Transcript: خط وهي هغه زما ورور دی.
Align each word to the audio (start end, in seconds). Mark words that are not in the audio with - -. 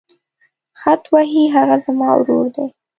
خط 0.81 1.03
وهي 1.13 1.43
هغه 1.55 1.77
زما 1.85 2.09
ورور 2.17 2.45
دی. 2.55 2.65